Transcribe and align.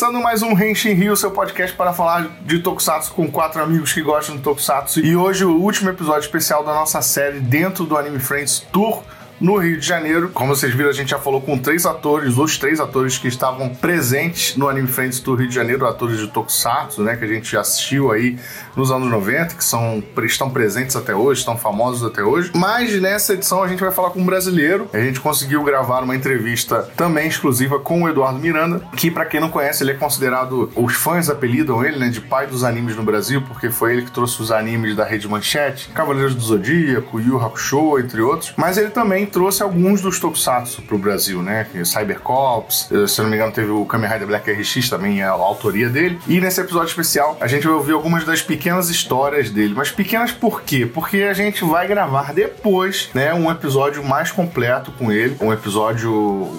Começando 0.00 0.22
mais 0.22 0.42
um 0.42 0.58
Henshin 0.58 0.94
Rio, 0.94 1.14
seu 1.14 1.30
podcast 1.30 1.76
para 1.76 1.92
falar 1.92 2.30
de 2.40 2.60
Tokusatsu 2.60 3.12
com 3.12 3.30
quatro 3.30 3.62
amigos 3.62 3.92
que 3.92 4.00
gostam 4.00 4.34
de 4.34 4.40
Tokusatsu. 4.40 5.00
E 5.00 5.14
hoje 5.14 5.44
o 5.44 5.54
último 5.54 5.90
episódio 5.90 6.20
especial 6.20 6.64
da 6.64 6.72
nossa 6.72 7.02
série 7.02 7.38
dentro 7.38 7.84
do 7.84 7.98
Anime 7.98 8.18
Friends 8.18 8.60
Tour 8.72 9.02
no 9.40 9.56
Rio 9.56 9.78
de 9.78 9.86
Janeiro. 9.86 10.28
Como 10.28 10.54
vocês 10.54 10.74
viram, 10.74 10.90
a 10.90 10.92
gente 10.92 11.10
já 11.10 11.18
falou 11.18 11.40
com 11.40 11.56
três 11.58 11.86
atores, 11.86 12.36
os 12.36 12.58
três 12.58 12.78
atores 12.78 13.18
que 13.18 13.28
estavam 13.28 13.70
presentes 13.70 14.56
no 14.56 14.68
Anime 14.68 14.88
Friends 14.88 15.20
do 15.20 15.34
Rio 15.34 15.48
de 15.48 15.54
Janeiro, 15.54 15.86
atores 15.86 16.18
de 16.18 16.28
Tokusatsu, 16.28 17.02
né, 17.02 17.16
que 17.16 17.24
a 17.24 17.28
gente 17.28 17.56
assistiu 17.56 18.12
aí 18.12 18.38
nos 18.76 18.90
anos 18.90 19.10
90, 19.10 19.54
que 19.54 19.64
são, 19.64 20.02
estão 20.24 20.50
presentes 20.50 20.94
até 20.94 21.14
hoje, 21.14 21.40
estão 21.40 21.56
famosos 21.56 22.04
até 22.04 22.22
hoje. 22.22 22.50
Mas 22.54 23.00
nessa 23.00 23.34
edição 23.34 23.62
a 23.62 23.68
gente 23.68 23.80
vai 23.80 23.90
falar 23.90 24.10
com 24.10 24.20
um 24.20 24.26
brasileiro. 24.26 24.88
A 24.92 24.98
gente 24.98 25.20
conseguiu 25.20 25.62
gravar 25.62 26.02
uma 26.02 26.14
entrevista 26.14 26.88
também 26.96 27.26
exclusiva 27.26 27.78
com 27.78 28.02
o 28.02 28.08
Eduardo 28.08 28.38
Miranda, 28.38 28.82
que 28.96 29.10
para 29.10 29.24
quem 29.24 29.40
não 29.40 29.48
conhece, 29.48 29.82
ele 29.82 29.92
é 29.92 29.94
considerado, 29.94 30.70
os 30.76 30.94
fãs 30.94 31.28
apelidam 31.30 31.84
ele, 31.84 31.98
né, 31.98 32.08
de 32.08 32.20
pai 32.20 32.46
dos 32.46 32.64
animes 32.64 32.96
no 32.96 33.02
Brasil, 33.02 33.42
porque 33.42 33.70
foi 33.70 33.94
ele 33.94 34.02
que 34.02 34.10
trouxe 34.10 34.40
os 34.42 34.50
animes 34.50 34.94
da 34.94 35.04
Rede 35.04 35.28
Manchete, 35.28 35.88
Cavaleiros 35.94 36.34
do 36.34 36.40
Zodíaco, 36.40 37.20
Yu 37.20 37.38
Hakusho, 37.38 37.98
entre 37.98 38.20
outros. 38.20 38.52
Mas 38.56 38.76
ele 38.76 38.90
também 38.90 39.26
trouxe 39.30 39.62
alguns 39.62 40.00
dos 40.00 40.18
tokusatsu 40.18 40.82
pro 40.82 40.98
Brasil, 40.98 41.42
né? 41.42 41.66
Cybercops, 41.84 42.88
eh, 42.90 43.06
se 43.06 43.20
não 43.22 43.28
me 43.28 43.36
engano, 43.36 43.52
teve 43.52 43.70
o 43.70 43.84
Kamen 43.84 44.10
Rider 44.10 44.26
Black 44.26 44.50
RX 44.50 44.88
também, 44.88 45.20
é 45.20 45.24
a 45.24 45.30
autoria 45.30 45.88
dele. 45.88 46.18
E 46.26 46.40
nesse 46.40 46.60
episódio 46.60 46.88
especial, 46.88 47.36
a 47.40 47.46
gente 47.46 47.66
vai 47.66 47.74
ouvir 47.74 47.92
algumas 47.92 48.24
das 48.24 48.42
pequenas 48.42 48.90
histórias 48.90 49.50
dele. 49.50 49.74
Mas 49.74 49.90
pequenas 49.90 50.32
por 50.32 50.62
quê? 50.62 50.86
Porque 50.86 51.18
a 51.22 51.32
gente 51.32 51.64
vai 51.64 51.86
gravar 51.86 52.32
depois, 52.32 53.10
né, 53.14 53.32
um 53.34 53.50
episódio 53.50 54.02
mais 54.04 54.30
completo 54.30 54.92
com 54.92 55.10
ele, 55.12 55.36
um 55.40 55.52
episódio 55.52 56.10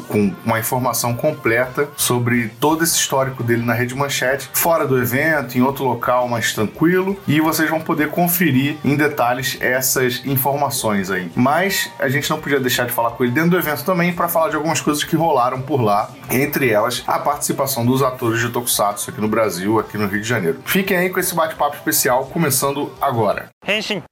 com 0.08 0.34
uma 0.46 0.60
informação 0.60 1.14
completa 1.14 1.90
sobre 1.98 2.50
todo 2.60 2.84
esse 2.84 2.96
histórico 2.96 3.44
dele 3.44 3.64
na 3.64 3.74
Rede 3.74 3.96
Manchete, 3.96 4.50
fora 4.54 4.88
do 4.88 4.98
evento, 4.98 5.58
em 5.58 5.62
outro 5.62 5.84
local 5.84 6.28
mais 6.28 6.54
tranquilo, 6.54 7.18
e 7.28 7.40
vocês 7.42 7.70
vão 7.70 7.80
poder 7.82 8.10
conferir 8.10 8.78
em 8.84 8.96
detalhes 8.96 9.58
essas 9.60 10.26
informações 10.26 11.10
aí. 11.10 11.32
Mas 11.36 11.90
a 12.00 12.10
gente 12.10 12.30
não 12.30 12.40
podia 12.40 12.60
deixar 12.62 12.86
de 12.86 12.94
falar 12.94 13.12
com 13.12 13.24
ele 13.24 13.34
dentro 13.34 13.52
do 13.52 13.58
evento 13.58 13.84
também 13.84 14.14
para 14.14 14.28
falar 14.28 14.50
de 14.50 14.56
algumas 14.56 14.80
coisas 14.80 15.04
que 15.04 15.16
rolaram 15.16 15.62
por 15.62 15.82
lá, 15.82 16.10
entre 16.30 16.70
elas 16.70 17.04
a 17.08 17.20
participação 17.20 17.86
dos 17.86 18.02
atores 18.02 18.40
de 18.40 18.50
Tokusatsu 18.50 19.10
aqui 19.10 19.22
no 19.22 19.28
Brasil, 19.28 19.80
aqui 19.80 19.98
no 19.98 20.08
Rio 20.08 20.22
de 20.22 20.28
Janeiro. 20.28 20.60
Fiquem 20.66 20.98
aí 20.98 21.10
com 21.10 21.20
esse 21.20 21.34
bate-papo 21.36 21.76
especial 21.76 22.26
começando 22.26 22.92
agora. 23.02 23.50
Henshin. 23.68 24.04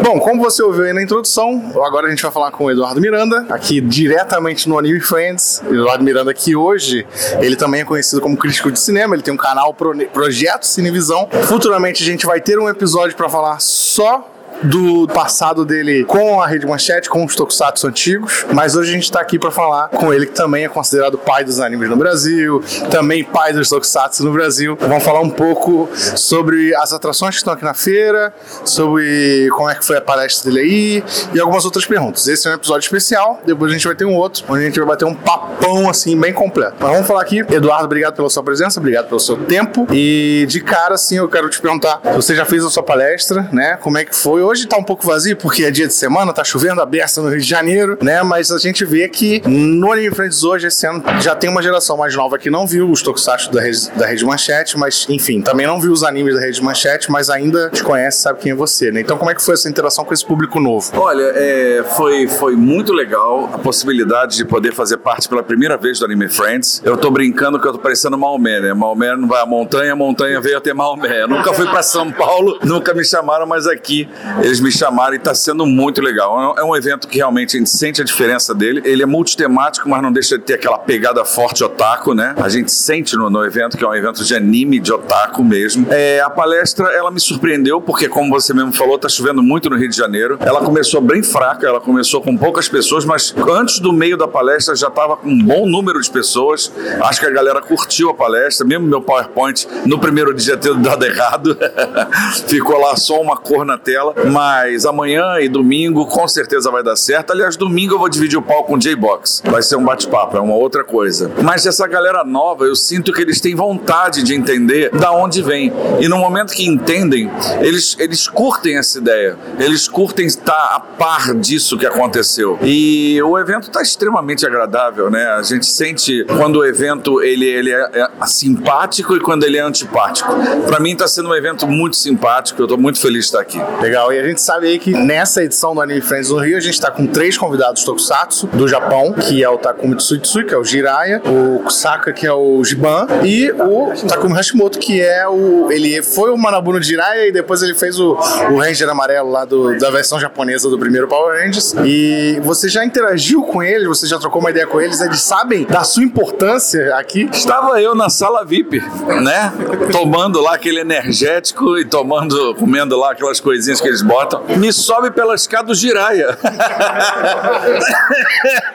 Bom, 0.00 0.18
como 0.20 0.40
você 0.40 0.62
ouviu 0.62 0.84
aí 0.84 0.92
na 0.92 1.02
introdução, 1.02 1.72
agora 1.84 2.06
a 2.06 2.10
gente 2.10 2.22
vai 2.22 2.30
falar 2.30 2.50
com 2.52 2.64
o 2.64 2.70
Eduardo 2.70 3.00
Miranda, 3.00 3.46
aqui 3.50 3.80
diretamente 3.80 4.68
no 4.68 4.78
Anime 4.78 5.00
Friends. 5.00 5.60
Eduardo 5.64 6.02
Miranda, 6.02 6.32
que 6.32 6.56
hoje 6.56 7.06
ele 7.40 7.56
também 7.56 7.82
é 7.82 7.84
conhecido 7.84 8.20
como 8.20 8.36
crítico 8.36 8.70
de 8.70 8.78
cinema, 8.78 9.14
ele 9.14 9.22
tem 9.22 9.34
um 9.34 9.36
canal 9.36 9.74
Pro 9.74 9.92
Projeto 10.08 10.64
Cinevisão. 10.64 11.28
Futuramente 11.48 12.02
a 12.02 12.06
gente 12.06 12.24
vai 12.24 12.40
ter 12.40 12.58
um 12.58 12.68
episódio 12.68 13.16
para 13.16 13.28
falar 13.28 13.60
só 13.60 14.28
do 14.62 15.06
passado 15.08 15.64
dele 15.64 16.04
com 16.04 16.40
a 16.40 16.46
Rede 16.46 16.66
Manchete, 16.66 17.08
com 17.08 17.24
os 17.24 17.34
tokusatsu 17.34 17.86
antigos, 17.86 18.46
mas 18.52 18.76
hoje 18.76 18.90
a 18.90 18.94
gente 18.94 19.04
está 19.04 19.20
aqui 19.20 19.38
para 19.38 19.50
falar 19.50 19.88
com 19.88 20.12
ele 20.12 20.26
que 20.26 20.34
também 20.34 20.64
é 20.64 20.68
considerado 20.68 21.18
pai 21.18 21.44
dos 21.44 21.60
animes 21.60 21.88
no 21.88 21.96
Brasil, 21.96 22.62
também 22.90 23.24
pai 23.24 23.52
dos 23.52 23.68
tokusatsu 23.68 24.24
no 24.24 24.32
Brasil. 24.32 24.76
Vamos 24.80 25.02
falar 25.02 25.20
um 25.20 25.30
pouco 25.30 25.88
sobre 26.16 26.74
as 26.76 26.92
atrações 26.92 27.34
que 27.34 27.38
estão 27.38 27.54
aqui 27.54 27.64
na 27.64 27.74
feira, 27.74 28.32
sobre 28.64 29.48
como 29.52 29.68
é 29.68 29.74
que 29.74 29.84
foi 29.84 29.96
a 29.96 30.00
palestra 30.00 30.50
dele 30.50 30.62
aí 30.62 31.04
e 31.34 31.40
algumas 31.40 31.64
outras 31.64 31.84
perguntas. 31.86 32.26
Esse 32.26 32.46
é 32.46 32.50
um 32.52 32.54
episódio 32.54 32.84
especial, 32.84 33.40
depois 33.44 33.70
a 33.70 33.74
gente 33.74 33.86
vai 33.86 33.96
ter 33.96 34.04
um 34.04 34.14
outro, 34.14 34.44
onde 34.48 34.62
a 34.62 34.66
gente 34.66 34.78
vai 34.78 34.88
bater 34.88 35.04
um 35.04 35.14
papão 35.14 35.88
assim 35.88 36.18
bem 36.18 36.32
completo. 36.32 36.76
Mas 36.78 36.90
vamos 36.90 37.06
falar 37.06 37.22
aqui, 37.22 37.40
Eduardo, 37.40 37.86
obrigado 37.86 38.14
pela 38.14 38.30
sua 38.30 38.42
presença, 38.42 38.78
obrigado 38.78 39.08
pelo 39.08 39.20
seu 39.20 39.36
tempo 39.36 39.86
e 39.90 40.46
de 40.48 40.60
cara 40.60 40.94
assim 40.94 41.16
eu 41.16 41.28
quero 41.28 41.48
te 41.48 41.60
perguntar, 41.60 42.00
você 42.14 42.34
já 42.34 42.44
fez 42.44 42.64
a 42.64 42.70
sua 42.70 42.82
palestra, 42.82 43.48
né? 43.52 43.76
Como 43.80 43.98
é 43.98 44.04
que 44.04 44.14
foi? 44.14 44.42
Hoje 44.52 44.66
tá 44.66 44.76
um 44.76 44.84
pouco 44.84 45.06
vazio 45.06 45.34
porque 45.34 45.64
é 45.64 45.70
dia 45.70 45.86
de 45.86 45.94
semana, 45.94 46.30
tá 46.30 46.44
chovendo 46.44 46.82
a 46.82 46.84
beça 46.84 47.22
no 47.22 47.30
Rio 47.30 47.40
de 47.40 47.48
Janeiro, 47.48 47.96
né? 48.02 48.22
Mas 48.22 48.50
a 48.50 48.58
gente 48.58 48.84
vê 48.84 49.08
que 49.08 49.40
no 49.48 49.90
Anime 49.90 50.14
Friends 50.14 50.44
hoje, 50.44 50.66
esse 50.66 50.86
ano, 50.86 51.02
já 51.22 51.34
tem 51.34 51.48
uma 51.48 51.62
geração 51.62 51.96
mais 51.96 52.14
nova 52.14 52.36
que 52.36 52.50
não 52.50 52.66
viu 52.66 52.90
os 52.90 53.00
tokusatsu 53.00 53.50
da 53.50 53.62
Rede, 53.62 53.90
da 53.96 54.04
Rede 54.04 54.26
Manchete, 54.26 54.76
mas 54.76 55.06
enfim, 55.08 55.40
também 55.40 55.66
não 55.66 55.80
viu 55.80 55.90
os 55.90 56.04
animes 56.04 56.34
da 56.34 56.40
Rede 56.42 56.62
Manchete, 56.62 57.10
mas 57.10 57.30
ainda 57.30 57.70
te 57.70 57.82
conhece, 57.82 58.20
sabe 58.20 58.40
quem 58.40 58.52
é 58.52 58.54
você, 58.54 58.92
né? 58.92 59.00
Então 59.00 59.16
como 59.16 59.30
é 59.30 59.34
que 59.34 59.40
foi 59.40 59.54
essa 59.54 59.70
interação 59.70 60.04
com 60.04 60.12
esse 60.12 60.26
público 60.26 60.60
novo? 60.60 60.90
Olha, 61.00 61.32
é, 61.34 61.82
foi, 61.96 62.28
foi 62.28 62.54
muito 62.54 62.92
legal 62.92 63.48
a 63.54 63.58
possibilidade 63.58 64.36
de 64.36 64.44
poder 64.44 64.74
fazer 64.74 64.98
parte 64.98 65.30
pela 65.30 65.42
primeira 65.42 65.78
vez 65.78 65.98
do 65.98 66.04
Anime 66.04 66.28
Friends. 66.28 66.82
Eu 66.84 66.98
tô 66.98 67.10
brincando 67.10 67.58
que 67.58 67.66
eu 67.66 67.72
tô 67.72 67.78
parecendo 67.78 68.18
Maomé, 68.18 68.60
né? 68.60 68.74
Maomé 68.74 69.16
não 69.16 69.26
vai 69.26 69.40
à 69.40 69.46
montanha, 69.46 69.94
a 69.94 69.96
montanha 69.96 70.42
veio 70.42 70.58
até 70.58 70.74
Maomé. 70.74 71.22
Eu 71.22 71.28
nunca 71.28 71.54
fui 71.54 71.64
para 71.64 71.82
São 71.82 72.12
Paulo, 72.12 72.58
nunca 72.62 72.92
me 72.92 73.02
chamaram, 73.02 73.46
mas 73.46 73.66
aqui 73.66 74.06
eles 74.42 74.60
me 74.60 74.70
chamaram 74.70 75.14
e 75.14 75.16
está 75.16 75.34
sendo 75.34 75.64
muito 75.64 76.00
legal. 76.00 76.54
É 76.58 76.64
um 76.64 76.74
evento 76.76 77.06
que 77.06 77.18
realmente 77.18 77.56
a 77.56 77.58
gente 77.58 77.70
sente 77.70 78.02
a 78.02 78.04
diferença 78.04 78.54
dele. 78.54 78.82
Ele 78.84 79.02
é 79.02 79.06
multitemático, 79.06 79.88
mas 79.88 80.02
não 80.02 80.12
deixa 80.12 80.36
de 80.36 80.44
ter 80.44 80.54
aquela 80.54 80.78
pegada 80.78 81.24
forte 81.24 81.62
otaku, 81.62 82.12
né? 82.12 82.34
A 82.36 82.48
gente 82.48 82.72
sente 82.72 83.16
no, 83.16 83.30
no 83.30 83.44
evento 83.44 83.76
que 83.76 83.84
é 83.84 83.88
um 83.88 83.94
evento 83.94 84.24
de 84.24 84.34
anime, 84.34 84.80
de 84.80 84.92
otaku 84.92 85.44
mesmo. 85.44 85.86
É, 85.90 86.20
a 86.20 86.28
palestra, 86.28 86.88
ela 86.88 87.10
me 87.10 87.20
surpreendeu, 87.20 87.80
porque 87.80 88.08
como 88.08 88.30
você 88.30 88.52
mesmo 88.52 88.72
falou, 88.72 88.98
tá 88.98 89.08
chovendo 89.08 89.42
muito 89.42 89.70
no 89.70 89.76
Rio 89.76 89.88
de 89.88 89.96
Janeiro. 89.96 90.38
Ela 90.40 90.60
começou 90.60 91.00
bem 91.00 91.22
fraca, 91.22 91.66
ela 91.66 91.80
começou 91.80 92.20
com 92.20 92.36
poucas 92.36 92.68
pessoas, 92.68 93.04
mas 93.04 93.34
antes 93.48 93.78
do 93.78 93.92
meio 93.92 94.16
da 94.16 94.26
palestra 94.26 94.74
já 94.74 94.88
estava 94.88 95.16
com 95.16 95.28
um 95.28 95.38
bom 95.38 95.66
número 95.68 96.00
de 96.00 96.10
pessoas. 96.10 96.72
Acho 97.02 97.20
que 97.20 97.26
a 97.26 97.30
galera 97.30 97.60
curtiu 97.60 98.10
a 98.10 98.14
palestra, 98.14 98.66
mesmo 98.66 98.86
meu 98.86 99.00
PowerPoint 99.00 99.68
no 99.86 99.98
primeiro 99.98 100.34
dia 100.34 100.56
ter 100.56 100.74
dado 100.74 101.04
errado. 101.04 101.56
Ficou 102.48 102.78
lá 102.80 102.96
só 102.96 103.20
uma 103.20 103.36
cor 103.36 103.64
na 103.64 103.78
tela, 103.78 104.14
mas 104.32 104.86
amanhã 104.86 105.38
e 105.40 105.48
domingo 105.48 106.06
com 106.06 106.26
certeza 106.26 106.70
vai 106.70 106.82
dar 106.82 106.96
certo. 106.96 107.32
Aliás, 107.32 107.54
domingo 107.54 107.94
eu 107.94 107.98
vou 107.98 108.08
dividir 108.08 108.38
o 108.38 108.42
palco 108.42 108.68
com 108.68 108.74
o 108.74 108.78
J-Box. 108.78 109.42
Vai 109.44 109.62
ser 109.62 109.76
um 109.76 109.84
bate-papo, 109.84 110.36
é 110.36 110.40
uma 110.40 110.54
outra 110.54 110.82
coisa. 110.82 111.30
Mas 111.42 111.66
essa 111.66 111.86
galera 111.86 112.24
nova, 112.24 112.64
eu 112.64 112.74
sinto 112.74 113.12
que 113.12 113.20
eles 113.20 113.40
têm 113.40 113.54
vontade 113.54 114.22
de 114.22 114.34
entender 114.34 114.90
da 114.90 115.12
onde 115.12 115.42
vem. 115.42 115.70
E 116.00 116.08
no 116.08 116.16
momento 116.16 116.54
que 116.54 116.66
entendem, 116.66 117.30
eles, 117.60 117.96
eles 117.98 118.26
curtem 118.26 118.78
essa 118.78 118.98
ideia. 118.98 119.36
Eles 119.58 119.86
curtem 119.86 120.24
estar 120.24 120.74
a 120.74 120.80
par 120.80 121.34
disso 121.34 121.76
que 121.76 121.84
aconteceu. 121.84 122.58
E 122.62 123.20
o 123.22 123.38
evento 123.38 123.64
está 123.64 123.82
extremamente 123.82 124.46
agradável, 124.46 125.10
né? 125.10 125.26
A 125.32 125.42
gente 125.42 125.66
sente 125.66 126.24
quando 126.24 126.60
o 126.60 126.64
evento 126.64 127.22
ele, 127.22 127.44
ele 127.44 127.70
é, 127.70 128.08
é 128.20 128.26
simpático 128.26 129.14
e 129.14 129.20
quando 129.20 129.44
ele 129.44 129.58
é 129.58 129.60
antipático. 129.60 130.32
Para 130.66 130.80
mim 130.80 130.92
está 130.92 131.06
sendo 131.06 131.28
um 131.28 131.34
evento 131.34 131.66
muito 131.66 131.96
simpático, 131.96 132.62
eu 132.62 132.64
estou 132.64 132.78
muito 132.78 132.98
feliz 132.98 133.24
de 133.24 133.26
estar 133.26 133.40
aqui. 133.40 133.60
Legal, 133.82 134.12
e 134.12 134.21
a 134.22 134.28
gente 134.28 134.40
sabe 134.40 134.68
aí 134.68 134.78
que 134.78 134.92
nessa 134.92 135.42
edição 135.42 135.74
do 135.74 135.80
Anime 135.80 136.00
Friends 136.00 136.30
no 136.30 136.38
Rio, 136.38 136.56
a 136.56 136.60
gente 136.60 136.74
está 136.74 136.90
com 136.90 137.06
três 137.06 137.36
convidados 137.36 137.82
tokusatsu 137.82 138.46
do 138.46 138.68
Japão, 138.68 139.12
que 139.12 139.42
é 139.42 139.48
o 139.48 139.58
Takumi 139.58 139.96
Tsuitsui, 139.96 140.44
que 140.44 140.54
é 140.54 140.56
o 140.56 140.64
Jiraiya, 140.64 141.20
o 141.26 141.58
Kusaka, 141.64 142.12
que 142.12 142.24
é 142.24 142.32
o 142.32 142.62
Jiban, 142.62 143.08
e 143.24 143.50
o 143.50 143.92
Takumi 144.06 144.34
Hashimoto, 144.34 144.78
que 144.78 145.00
é 145.00 145.26
o... 145.26 145.72
Ele 145.72 146.00
foi 146.02 146.30
o 146.30 146.38
Manabu 146.38 146.72
no 146.72 146.82
Jiraiya 146.82 147.28
e 147.28 147.32
depois 147.32 147.62
ele 147.62 147.74
fez 147.74 147.98
o, 147.98 148.12
o 148.12 148.58
Ranger 148.58 148.88
amarelo 148.88 149.30
lá 149.30 149.44
do, 149.44 149.76
da 149.78 149.90
versão 149.90 150.20
japonesa 150.20 150.70
do 150.70 150.78
primeiro 150.78 151.08
Power 151.08 151.42
Rangers. 151.42 151.74
E 151.84 152.38
você 152.44 152.68
já 152.68 152.84
interagiu 152.84 153.42
com 153.42 153.60
eles, 153.60 153.88
você 153.88 154.06
já 154.06 154.20
trocou 154.20 154.40
uma 154.40 154.50
ideia 154.50 154.68
com 154.68 154.80
eles, 154.80 155.00
eles 155.00 155.20
sabem 155.20 155.64
da 155.64 155.82
sua 155.82 156.04
importância 156.04 156.94
aqui? 156.96 157.28
Estava 157.32 157.82
eu 157.82 157.94
na 157.96 158.08
sala 158.08 158.44
VIP, 158.44 158.80
né? 159.20 159.52
Tomando 159.90 160.40
lá 160.40 160.54
aquele 160.54 160.80
energético 160.80 161.76
e 161.76 161.84
tomando, 161.84 162.54
comendo 162.54 162.96
lá 162.96 163.12
aquelas 163.12 163.40
coisinhas 163.40 163.80
que 163.80 163.88
eles 163.88 164.01
botam. 164.02 164.44
Me 164.56 164.72
sobe 164.72 165.10
pela 165.10 165.34
escada 165.34 165.68
do 165.68 165.74
Jiraya. 165.74 166.38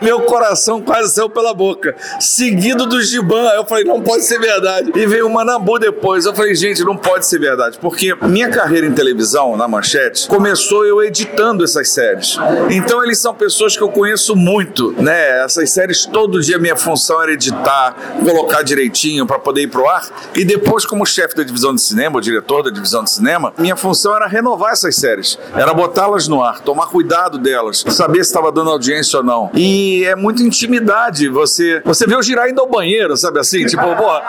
Meu 0.02 0.22
coração 0.22 0.82
quase 0.82 1.14
saiu 1.14 1.30
pela 1.30 1.54
boca. 1.54 1.96
Seguido 2.20 2.86
do 2.86 3.02
Giban. 3.02 3.50
Eu 3.56 3.66
falei, 3.66 3.84
não 3.84 4.02
pode 4.02 4.24
ser 4.24 4.40
verdade. 4.40 4.92
E 4.96 5.06
veio 5.06 5.28
o 5.28 5.30
Manabu 5.30 5.80
depois. 5.80 6.26
Eu 6.26 6.36
falei, 6.36 6.56
gente, 6.56 6.84
não 6.84 6.96
pode 6.96 7.26
ser 7.26 7.40
verdade. 7.40 7.78
Porque 7.80 8.16
minha 8.24 8.50
carreira 8.50 8.88
em 8.88 8.94
televisão, 8.94 9.58
na 9.58 9.68
manchete, 9.68 10.28
começou 10.28 10.86
eu 10.86 11.04
editando 11.04 11.64
essas 11.64 11.90
séries. 11.90 12.38
Então 12.70 13.04
eles 13.04 13.20
são 13.20 13.34
pessoas 13.34 13.76
que 13.76 13.84
eu 13.84 13.90
conheço 13.90 14.36
muito, 14.36 14.94
né? 15.02 15.44
Essas 15.44 15.70
séries, 15.70 16.06
todo 16.06 16.42
dia 16.42 16.58
minha 16.58 16.76
função 16.76 17.22
era 17.22 17.34
editar, 17.34 17.96
colocar 18.24 18.62
direitinho 18.62 19.26
para 19.26 19.40
poder 19.40 19.64
ir 19.64 19.68
pro 19.68 19.88
ar. 19.88 20.08
E 20.36 20.46
depois, 20.46 20.86
como 20.86 21.06
chefe 21.06 21.36
da 21.36 21.44
divisão 21.44 21.74
de 21.74 21.82
cinema, 21.82 22.18
o 22.18 22.22
diretor 22.22 22.64
da 22.64 22.70
divisão 22.70 23.04
de 23.04 23.12
cinema, 23.12 23.54
minha 23.58 23.76
função 23.76 24.16
era 24.16 24.28
renovar 24.28 24.74
essas 24.74 24.96
séries 24.96 25.17
séries. 25.18 25.38
Era 25.56 25.74
botá-las 25.74 26.28
no 26.28 26.44
ar, 26.44 26.60
tomar 26.60 26.88
cuidado 26.88 27.38
delas, 27.38 27.84
saber 27.90 28.24
se 28.24 28.30
estava 28.30 28.52
dando 28.52 28.70
audiência 28.70 29.18
ou 29.18 29.24
não. 29.24 29.50
E 29.54 30.04
é 30.06 30.16
muita 30.16 30.44
intimidade. 30.44 31.28
Você, 31.30 31.82
você 31.84 32.06
vê 32.06 32.16
o 32.16 32.22
Girai 32.22 32.52
indo 32.52 32.62
ao 32.62 32.68
banheiro, 32.68 33.16
sabe 33.18 33.40
assim? 33.40 33.66
Tipo, 33.66 33.84
porra, 33.96 34.22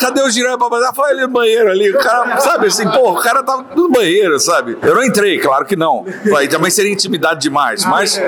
cadê 0.00 0.22
o 0.22 0.30
Girai 0.30 0.56
pra 0.56 0.68
fazer? 0.68 0.94
Foi 0.94 1.10
ali 1.10 1.22
no 1.22 1.28
banheiro 1.28 1.70
ali. 1.70 1.90
O 1.90 1.98
cara, 1.98 2.38
sabe 2.38 2.66
assim, 2.66 2.88
porra, 2.88 3.18
o 3.18 3.22
cara 3.22 3.42
tava 3.42 3.64
no 3.74 3.88
banheiro, 3.90 4.38
sabe? 4.38 4.78
Eu 4.82 4.94
não 4.94 5.04
entrei, 5.04 5.38
claro 5.38 5.64
que 5.64 5.76
não. 5.76 6.04
Aí 6.36 6.48
também 6.48 6.70
seria 6.70 6.92
intimidade 6.92 7.40
demais. 7.40 7.84
Mas, 7.84 8.20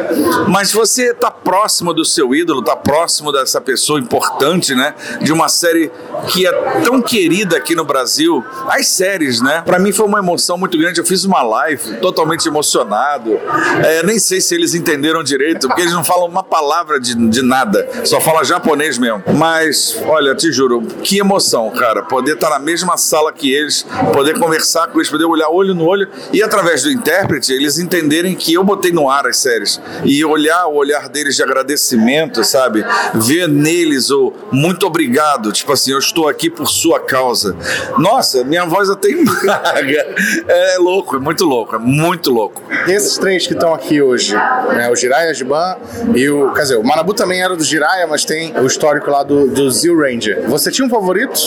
mas 0.48 0.72
você 0.72 1.14
tá 1.14 1.30
próximo 1.30 1.92
do 1.92 2.04
seu 2.04 2.34
ídolo, 2.34 2.62
tá 2.62 2.76
próximo 2.76 3.32
dessa 3.32 3.60
pessoa 3.60 4.00
importante, 4.00 4.74
né? 4.74 4.94
De 5.20 5.32
uma 5.32 5.48
série 5.48 5.90
que 6.28 6.46
é 6.46 6.52
tão 6.84 7.00
querida 7.00 7.56
aqui 7.56 7.74
no 7.74 7.84
Brasil. 7.84 8.44
As 8.68 8.88
séries, 8.88 9.40
né? 9.40 9.62
Pra 9.64 9.78
mim 9.78 9.92
foi 9.92 10.06
uma 10.06 10.18
emoção 10.18 10.56
muito 10.56 10.76
grande. 10.78 11.00
Eu 11.00 11.04
fiz 11.04 11.24
uma 11.24 11.42
live 11.42 11.99
totalmente 12.00 12.46
emocionado. 12.46 13.38
É, 13.84 14.02
nem 14.02 14.18
sei 14.18 14.40
se 14.40 14.54
eles 14.54 14.74
entenderam 14.74 15.22
direito, 15.22 15.68
porque 15.68 15.82
eles 15.82 15.92
não 15.92 16.04
falam 16.04 16.26
uma 16.26 16.42
palavra 16.42 16.98
de, 17.00 17.14
de 17.14 17.42
nada. 17.42 17.88
Só 18.04 18.20
fala 18.20 18.44
japonês 18.44 18.98
mesmo. 18.98 19.22
Mas, 19.36 19.96
olha, 20.06 20.34
te 20.34 20.50
juro, 20.52 20.82
que 21.02 21.18
emoção, 21.18 21.70
cara. 21.70 22.02
Poder 22.02 22.34
estar 22.34 22.50
na 22.50 22.58
mesma 22.58 22.96
sala 22.96 23.32
que 23.32 23.52
eles, 23.52 23.86
poder 24.12 24.38
conversar 24.38 24.88
com 24.88 24.98
eles, 24.98 25.10
poder 25.10 25.24
olhar 25.24 25.48
olho 25.48 25.74
no 25.74 25.86
olho 25.86 26.08
e 26.32 26.42
através 26.42 26.82
do 26.82 26.90
intérprete 26.90 27.52
eles 27.52 27.78
entenderem 27.78 28.34
que 28.34 28.54
eu 28.54 28.64
botei 28.64 28.92
no 28.92 29.08
ar 29.08 29.26
as 29.26 29.36
séries 29.38 29.80
e 30.04 30.24
olhar 30.24 30.66
o 30.66 30.74
olhar 30.74 31.08
deles 31.08 31.36
de 31.36 31.42
agradecimento, 31.42 32.42
sabe? 32.44 32.84
Ver 33.14 33.48
neles 33.48 34.10
o 34.10 34.32
muito 34.50 34.86
obrigado, 34.86 35.52
tipo 35.52 35.72
assim, 35.72 35.92
eu 35.92 35.98
estou 35.98 36.28
aqui 36.28 36.48
por 36.50 36.66
sua 36.66 37.00
causa. 37.00 37.56
Nossa, 37.98 38.44
minha 38.44 38.64
voz 38.64 38.88
até 38.90 39.10
embarga. 39.10 40.14
É 40.48 40.78
louco, 40.78 41.16
é 41.16 41.18
muito 41.18 41.44
louco, 41.44 41.76
é 41.76 41.78
muito 41.78 41.89
louco. 42.30 42.62
Esses 42.86 43.18
três 43.18 43.46
que 43.46 43.52
estão 43.52 43.74
aqui 43.74 44.00
hoje, 44.00 44.34
né, 44.34 44.90
o 44.90 44.96
Jiraiya, 44.96 45.34
Jiban 45.34 45.76
e 46.14 46.28
o. 46.28 46.52
Quer 46.52 46.62
dizer, 46.62 46.76
o 46.76 46.84
Manabu 46.84 47.14
também 47.14 47.42
era 47.42 47.56
do 47.56 47.62
Jiraiya, 47.62 48.06
mas 48.06 48.24
tem 48.24 48.56
o 48.58 48.66
histórico 48.66 49.10
lá 49.10 49.22
do, 49.22 49.48
do 49.48 49.70
Zil 49.70 49.98
Ranger. 49.98 50.48
Você 50.48 50.70
tinha 50.70 50.86
um 50.86 50.90
favorito 50.90 51.38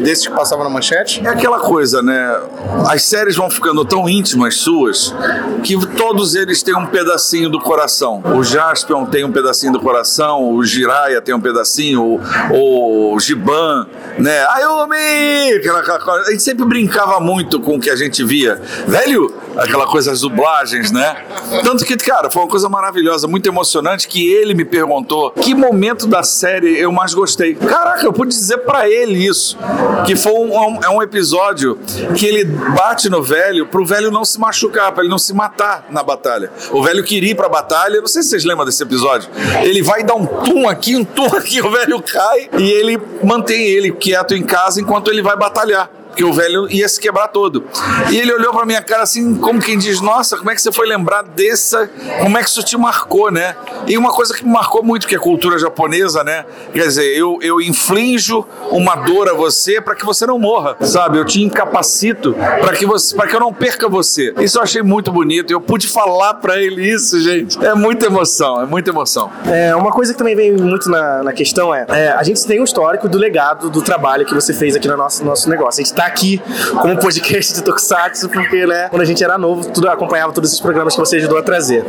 desses 0.00 0.26
que 0.26 0.32
passavam 0.32 0.64
na 0.64 0.70
manchete? 0.70 1.24
É 1.24 1.28
aquela 1.28 1.60
coisa, 1.60 2.02
né? 2.02 2.40
As 2.88 3.02
séries 3.02 3.36
vão 3.36 3.50
ficando 3.50 3.84
tão 3.84 4.08
íntimas 4.08 4.56
suas 4.56 5.14
que 5.62 5.78
todos 5.96 6.34
eles 6.34 6.62
têm 6.62 6.76
um 6.76 6.86
pedacinho 6.86 7.48
do 7.48 7.60
coração. 7.60 8.22
O 8.36 8.42
Jaspion 8.42 9.06
tem 9.06 9.24
um 9.24 9.32
pedacinho 9.32 9.72
do 9.72 9.80
coração, 9.80 10.52
o 10.52 10.64
Jiraiya 10.64 11.20
tem 11.20 11.34
um 11.34 11.40
pedacinho, 11.40 12.20
o, 12.50 13.14
o 13.14 13.20
Giban, 13.20 13.86
né? 14.18 14.44
Ayumi! 14.46 15.56
Aquela, 15.56 15.80
aquela, 15.80 16.20
a 16.20 16.30
gente 16.30 16.42
sempre 16.42 16.64
brincava 16.64 17.20
muito 17.20 17.60
com 17.60 17.76
o 17.76 17.80
que 17.80 17.90
a 17.90 17.96
gente 17.96 18.22
via. 18.24 18.60
Velho, 18.86 19.34
aquela 19.58 19.86
coisa, 19.86 20.12
as 20.12 20.20
dublagens, 20.20 20.90
né? 20.90 21.16
Tanto 21.62 21.84
que, 21.84 21.96
cara, 21.96 22.30
foi 22.30 22.42
uma 22.42 22.48
coisa 22.48 22.68
maravilhosa, 22.68 23.26
muito 23.26 23.48
emocionante, 23.48 24.06
que 24.06 24.32
ele 24.32 24.54
me 24.54 24.64
perguntou 24.64 25.30
que 25.32 25.54
momento 25.54 26.06
da 26.06 26.22
série 26.22 26.78
eu 26.78 26.92
mais 26.92 27.12
gostei. 27.12 27.54
Caraca, 27.54 28.04
eu 28.04 28.12
pude 28.12 28.30
dizer 28.30 28.58
para 28.58 28.88
ele 28.88 29.26
isso, 29.26 29.58
que 30.06 30.14
foi 30.14 30.32
um, 30.32 30.80
é 30.82 30.88
um 30.88 31.02
episódio 31.02 31.78
que 32.16 32.26
ele 32.26 32.44
bate 32.44 33.08
no 33.08 33.22
velho 33.22 33.66
pro 33.66 33.84
velho 33.84 34.10
não 34.10 34.24
se 34.24 34.38
machucar, 34.38 34.92
para 34.92 35.02
ele 35.02 35.10
não 35.10 35.18
se 35.18 35.32
matar 35.34 35.86
na 35.90 36.02
batalha. 36.02 36.50
O 36.70 36.82
velho 36.82 37.02
queria 37.02 37.32
ir 37.32 37.34
pra 37.34 37.48
batalha, 37.48 38.00
não 38.00 38.06
sei 38.06 38.22
se 38.22 38.30
vocês 38.30 38.44
lembram 38.44 38.64
desse 38.64 38.82
episódio. 38.82 39.28
Ele 39.62 39.82
vai 39.82 40.04
dar 40.04 40.14
um 40.14 40.26
tum 40.26 40.68
aqui, 40.68 40.96
um 40.96 41.04
tum 41.04 41.26
aqui, 41.26 41.60
o 41.62 41.70
velho 41.70 42.00
cai 42.02 42.48
e 42.58 42.70
ele 42.70 43.00
mantém 43.22 43.62
ele 43.66 43.92
quieto 43.92 44.34
em 44.34 44.42
casa 44.42 44.80
enquanto 44.80 45.10
ele 45.10 45.22
vai 45.22 45.36
batalhar 45.36 45.90
porque 46.08 46.24
o 46.24 46.32
velho 46.32 46.70
ia 46.70 46.88
se 46.88 47.00
quebrar 47.00 47.28
todo. 47.28 47.64
E 48.10 48.16
ele 48.16 48.32
olhou 48.32 48.52
para 48.52 48.66
minha 48.66 48.82
cara 48.82 49.02
assim, 49.02 49.34
como 49.36 49.60
quem 49.60 49.78
diz: 49.78 50.00
Nossa, 50.00 50.36
como 50.36 50.50
é 50.50 50.54
que 50.54 50.60
você 50.60 50.72
foi 50.72 50.86
lembrar 50.86 51.22
dessa? 51.22 51.88
Como 52.20 52.36
é 52.36 52.42
que 52.42 52.48
isso 52.48 52.62
te 52.62 52.76
marcou, 52.76 53.30
né? 53.30 53.56
E 53.86 53.96
uma 53.96 54.12
coisa 54.12 54.34
que 54.34 54.44
me 54.44 54.50
marcou 54.50 54.82
muito, 54.82 55.06
que 55.06 55.14
é 55.14 55.18
a 55.18 55.20
cultura 55.20 55.58
japonesa, 55.58 56.24
né? 56.24 56.44
Quer 56.72 56.86
dizer, 56.86 57.16
eu, 57.16 57.38
eu 57.42 57.60
inflijo 57.60 58.44
uma 58.70 58.96
dor 58.96 59.28
a 59.28 59.34
você 59.34 59.80
para 59.80 59.94
que 59.94 60.04
você 60.04 60.26
não 60.26 60.38
morra, 60.38 60.76
sabe? 60.80 61.18
Eu 61.18 61.24
te 61.24 61.42
incapacito 61.42 62.34
para 62.34 62.72
que 62.74 62.86
você, 62.86 63.14
para 63.14 63.26
que 63.26 63.36
eu 63.36 63.40
não 63.40 63.52
perca 63.52 63.88
você. 63.88 64.34
Isso 64.40 64.58
eu 64.58 64.62
achei 64.62 64.82
muito 64.82 65.12
bonito. 65.12 65.50
Eu 65.50 65.60
pude 65.60 65.88
falar 65.88 66.34
para 66.34 66.60
ele 66.60 66.86
isso, 66.86 67.20
gente. 67.20 67.62
É 67.64 67.74
muita 67.74 68.06
emoção, 68.06 68.60
é 68.60 68.66
muita 68.66 68.90
emoção. 68.90 69.30
É, 69.46 69.74
uma 69.74 69.90
coisa 69.90 70.12
que 70.12 70.18
também 70.18 70.34
vem 70.34 70.52
muito 70.52 70.90
na, 70.90 71.22
na 71.22 71.32
questão 71.32 71.74
é, 71.74 71.86
é, 71.88 72.08
a 72.10 72.22
gente 72.22 72.44
tem 72.46 72.60
um 72.60 72.64
histórico 72.64 73.08
do 73.08 73.18
legado 73.18 73.70
do 73.70 73.82
trabalho 73.82 74.24
que 74.24 74.34
você 74.34 74.52
fez 74.52 74.76
aqui 74.76 74.88
no 74.88 74.96
nosso, 74.96 75.24
nosso 75.24 75.48
negócio. 75.48 75.80
A 75.80 75.84
gente 75.84 75.94
tá 75.98 76.06
aqui 76.06 76.40
como 76.80 76.96
podcast 76.96 77.54
de 77.54 77.62
Tokusatsu, 77.64 78.28
porque, 78.28 78.64
né, 78.64 78.88
quando 78.88 79.02
a 79.02 79.04
gente 79.04 79.22
era 79.24 79.36
novo, 79.36 79.68
tudo, 79.68 79.88
acompanhava 79.88 80.32
todos 80.32 80.50
esses 80.50 80.60
programas 80.60 80.94
que 80.94 81.00
você 81.00 81.16
ajudou 81.16 81.36
a 81.36 81.42
trazer. 81.42 81.84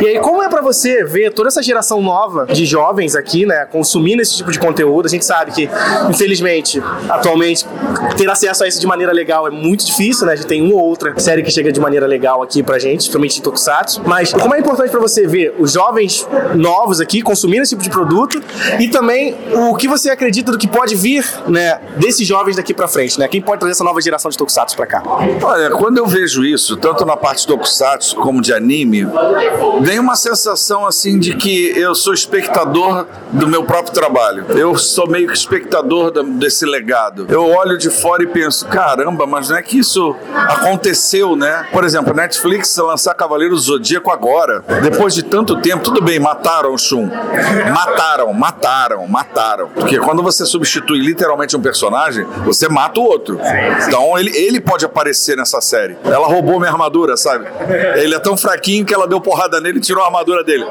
E 0.00 0.06
aí, 0.06 0.20
como 0.20 0.40
é 0.40 0.48
para 0.48 0.62
você 0.62 1.02
ver 1.04 1.32
toda 1.32 1.48
essa 1.48 1.60
geração 1.60 2.00
nova 2.00 2.46
de 2.46 2.64
jovens 2.64 3.16
aqui, 3.16 3.44
né, 3.44 3.66
consumindo 3.66 4.22
esse 4.22 4.36
tipo 4.36 4.52
de 4.52 4.60
conteúdo? 4.60 5.06
A 5.06 5.08
gente 5.08 5.24
sabe 5.24 5.50
que, 5.50 5.68
infelizmente, 6.08 6.80
atualmente, 7.08 7.66
ter 8.16 8.30
acesso 8.30 8.62
a 8.62 8.68
isso 8.68 8.80
de 8.80 8.86
maneira 8.86 9.12
legal 9.12 9.48
é 9.48 9.50
muito 9.50 9.84
difícil, 9.84 10.24
né? 10.24 10.34
A 10.34 10.36
gente 10.36 10.46
tem 10.46 10.62
uma 10.62 10.80
ou 10.80 10.88
outra 10.88 11.18
série 11.18 11.42
que 11.42 11.50
chega 11.50 11.72
de 11.72 11.80
maneira 11.80 12.06
legal 12.06 12.40
aqui 12.42 12.62
pra 12.62 12.78
gente, 12.78 12.98
principalmente 12.98 13.40
em 13.40 13.42
Tokusatsu. 13.42 14.02
Mas 14.06 14.32
como 14.32 14.54
é 14.54 14.60
importante 14.60 14.90
para 14.90 15.00
você 15.00 15.26
ver 15.26 15.56
os 15.58 15.72
jovens 15.72 16.28
novos 16.54 17.00
aqui 17.00 17.22
consumindo 17.22 17.62
esse 17.62 17.70
tipo 17.70 17.82
de 17.82 17.90
produto 17.90 18.40
e 18.78 18.86
também 18.86 19.36
o 19.52 19.74
que 19.74 19.88
você 19.88 20.10
acredita 20.10 20.52
do 20.52 20.58
que 20.58 20.68
pode 20.68 20.94
vir, 20.94 21.24
né, 21.48 21.80
desses 21.96 22.24
jovens 22.24 22.54
daqui 22.54 22.72
para 22.72 22.86
frente, 22.86 23.18
né? 23.18 23.26
Quem 23.26 23.47
pode 23.48 23.60
trazer 23.60 23.72
essa 23.72 23.84
nova 23.84 23.98
geração 24.02 24.30
de 24.30 24.36
Tokusatsu 24.36 24.76
pra 24.76 24.86
cá? 24.86 25.02
Olha, 25.42 25.70
quando 25.70 25.96
eu 25.96 26.06
vejo 26.06 26.44
isso, 26.44 26.76
tanto 26.76 27.06
na 27.06 27.16
parte 27.16 27.46
do 27.46 27.54
Tokusatsu 27.54 28.16
como 28.16 28.42
de 28.42 28.52
anime, 28.52 29.06
vem 29.80 29.98
uma 29.98 30.16
sensação 30.16 30.86
assim 30.86 31.18
de 31.18 31.34
que 31.34 31.72
eu 31.74 31.94
sou 31.94 32.12
espectador 32.12 33.06
do 33.32 33.46
meu 33.46 33.64
próprio 33.64 33.94
trabalho. 33.94 34.44
Eu 34.50 34.76
sou 34.76 35.08
meio 35.08 35.28
que 35.28 35.32
espectador 35.34 36.10
desse 36.34 36.66
legado. 36.66 37.26
Eu 37.30 37.48
olho 37.48 37.78
de 37.78 37.88
fora 37.88 38.22
e 38.22 38.26
penso, 38.26 38.66
caramba, 38.66 39.26
mas 39.26 39.48
não 39.48 39.56
é 39.56 39.62
que 39.62 39.78
isso 39.78 40.14
aconteceu, 40.34 41.34
né? 41.34 41.66
Por 41.72 41.84
exemplo, 41.84 42.12
Netflix 42.12 42.76
lançar 42.76 43.14
Cavaleiro 43.14 43.54
do 43.54 43.60
Zodíaco 43.60 44.10
agora, 44.10 44.62
depois 44.82 45.14
de 45.14 45.22
tanto 45.22 45.56
tempo, 45.62 45.82
tudo 45.82 46.02
bem, 46.02 46.18
mataram 46.18 46.74
o 46.74 46.78
Shun. 46.78 47.08
Mataram, 47.72 48.30
mataram, 48.34 49.06
mataram. 49.06 49.68
Porque 49.68 49.98
quando 49.98 50.22
você 50.22 50.44
substitui 50.44 50.98
literalmente 50.98 51.56
um 51.56 51.62
personagem, 51.62 52.26
você 52.44 52.68
mata 52.68 53.00
o 53.00 53.04
outro. 53.04 53.37
Então 53.86 54.18
ele, 54.18 54.36
ele 54.36 54.60
pode 54.60 54.84
aparecer 54.84 55.36
nessa 55.36 55.60
série. 55.60 55.96
Ela 56.04 56.26
roubou 56.26 56.58
minha 56.58 56.70
armadura, 56.70 57.16
sabe? 57.16 57.46
Ele 57.96 58.14
é 58.14 58.18
tão 58.18 58.36
fraquinho 58.36 58.84
que 58.84 58.94
ela 58.94 59.06
deu 59.06 59.20
porrada 59.20 59.60
nele 59.60 59.78
e 59.78 59.80
tirou 59.80 60.02
a 60.02 60.06
armadura 60.06 60.42
dele. 60.44 60.64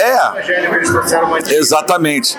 É. 0.00 1.54
Exatamente. 1.54 2.36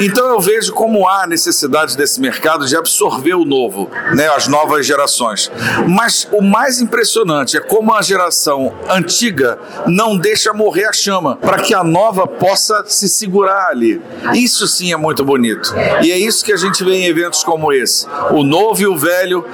Então 0.00 0.28
eu 0.28 0.40
vejo 0.40 0.72
como 0.72 1.08
há 1.08 1.26
necessidade 1.26 1.96
desse 1.96 2.20
mercado 2.20 2.66
de 2.66 2.76
absorver 2.76 3.34
o 3.34 3.44
novo, 3.44 3.90
né? 4.14 4.28
As 4.28 4.48
novas 4.48 4.86
gerações. 4.86 5.50
Mas 5.88 6.28
o 6.32 6.42
mais 6.42 6.80
impressionante 6.80 7.56
é 7.56 7.60
como 7.60 7.94
a 7.94 8.02
geração 8.02 8.74
antiga 8.88 9.58
não 9.86 10.16
deixa 10.16 10.52
morrer 10.52 10.86
a 10.86 10.92
chama 10.92 11.36
para 11.36 11.58
que 11.58 11.74
a 11.74 11.82
nova 11.82 12.26
possa 12.26 12.84
se 12.86 13.08
segurar 13.08 13.68
ali. 13.68 14.00
Isso 14.34 14.66
sim 14.66 14.92
é 14.92 14.96
muito 14.96 15.24
bonito. 15.24 15.74
E 16.02 16.10
é 16.10 16.18
isso 16.18 16.44
que 16.44 16.52
a 16.52 16.56
gente 16.56 16.82
vê 16.84 16.94
em 16.94 17.06
eventos 17.06 17.42
como 17.42 17.72
esse. 17.72 18.06
O 18.30 18.42
novo 18.54 18.80
e 18.80 18.86
o 18.86 18.96
velho 18.96 19.44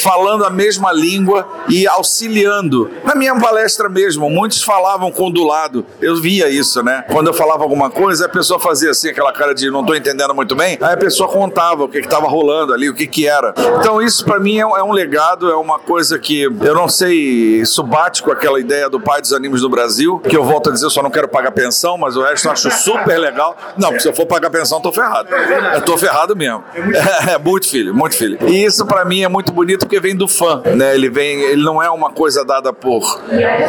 falando 0.00 0.44
a 0.44 0.48
mesma 0.48 0.90
língua 0.90 1.46
e 1.68 1.86
auxiliando. 1.86 2.90
Na 3.04 3.14
minha 3.14 3.38
palestra 3.38 3.86
mesmo, 3.86 4.30
muitos 4.30 4.62
falavam 4.62 5.12
com 5.12 5.30
do 5.30 5.44
lado. 5.44 5.84
Eu 6.00 6.16
via 6.16 6.48
isso, 6.48 6.82
né? 6.82 7.04
Quando 7.12 7.26
eu 7.26 7.34
falava 7.34 7.62
alguma 7.62 7.90
coisa, 7.90 8.24
a 8.24 8.28
pessoa 8.28 8.58
fazia 8.58 8.90
assim, 8.90 9.10
aquela 9.10 9.30
cara 9.30 9.54
de 9.54 9.70
não 9.70 9.80
estou 9.80 9.94
entendendo 9.94 10.34
muito 10.34 10.56
bem. 10.56 10.78
Aí 10.80 10.94
a 10.94 10.96
pessoa 10.96 11.28
contava 11.28 11.84
o 11.84 11.88
que 11.88 11.98
estava 11.98 12.26
rolando 12.26 12.72
ali, 12.72 12.88
o 12.88 12.94
que, 12.94 13.06
que 13.06 13.28
era. 13.28 13.52
Então, 13.78 14.00
isso 14.00 14.24
para 14.24 14.40
mim 14.40 14.56
é, 14.56 14.62
é, 14.62 14.82
um 14.82 14.92
legado, 14.92 15.50
é 15.50 15.56
uma 15.56 15.78
coisa 15.78 16.18
que 16.18 16.44
eu 16.44 16.74
não 16.74 16.88
sei, 16.88 17.60
isso 17.60 17.82
bate 17.82 18.22
com 18.22 18.30
aquela 18.30 18.58
ideia 18.58 18.88
do 18.88 18.98
pai 18.98 19.20
dos 19.20 19.34
animes 19.34 19.60
do 19.60 19.68
Brasil, 19.68 20.18
que 20.20 20.36
eu 20.36 20.44
volto 20.44 20.70
a 20.70 20.72
dizer, 20.72 20.86
eu 20.86 20.90
só 20.90 21.02
não 21.02 21.10
quero 21.10 21.28
pagar 21.28 21.50
pensão, 21.50 21.98
mas 21.98 22.16
o 22.16 22.22
resto 22.22 22.48
eu 22.48 22.52
acho 22.52 22.70
super 22.70 23.18
legal. 23.18 23.54
Não, 23.76 23.98
se 24.00 24.08
eu 24.08 24.14
for 24.14 24.24
pagar 24.24 24.48
pensão, 24.48 24.78
eu 24.78 24.82
tô 24.82 24.92
ferrado. 24.92 25.28
Eu 25.74 25.82
tô 25.82 25.98
ferrado 25.98 26.34
mesmo. 26.34 26.64
É, 27.26 27.34
é 27.34 27.38
muito 27.38 27.68
filho, 27.68 27.94
muito 27.94 28.16
filho. 28.16 28.38
E 28.46 28.64
isso 28.64 28.86
para 28.86 29.04
mim 29.04 29.22
é 29.22 29.28
muito 29.28 29.52
bonito 29.52 29.80
porque 29.80 30.00
vem 30.00 30.14
do 30.14 30.28
fã, 30.28 30.62
né? 30.76 30.94
Ele 30.94 31.10
vem, 31.10 31.40
ele 31.42 31.62
não 31.62 31.82
é 31.82 31.90
uma 31.90 32.10
coisa 32.10 32.44
dada 32.44 32.72
por 32.72 33.02